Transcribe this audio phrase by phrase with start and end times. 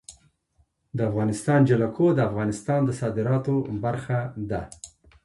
[0.97, 4.61] د افغانستان جلکو د افغانستان د صادراتو برخه ده.